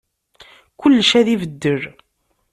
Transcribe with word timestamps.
Kullec 0.79 1.11
ad 1.19 1.27
ibeddel. 1.33 1.81